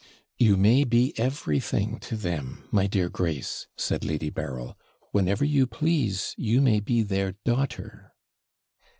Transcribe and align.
'You 0.39 0.57
may 0.57 0.83
be 0.83 1.13
everything 1.15 1.99
to 1.99 2.17
them, 2.17 2.63
my 2.71 2.87
dear 2.87 3.07
Grace,' 3.07 3.67
said 3.77 4.03
Lady 4.03 4.31
Berryl; 4.31 4.75
'whenever 5.11 5.45
you 5.45 5.67
please, 5.67 6.33
you 6.39 6.59
may 6.59 6.79
be 6.79 7.03
their 7.03 7.33
daughter.' 7.45 8.11